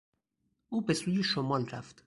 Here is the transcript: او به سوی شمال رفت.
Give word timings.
او 0.69 0.81
به 0.81 0.93
سوی 0.93 1.23
شمال 1.23 1.65
رفت. 1.69 1.99